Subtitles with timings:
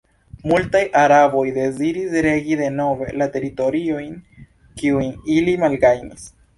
[0.51, 4.19] Multaj araboj deziris regi denove la teritoriojn,
[4.83, 6.31] kiujn ili malgajnis.